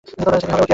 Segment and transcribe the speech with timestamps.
[0.09, 0.69] সেদিন হবে ওর কিয়ামত।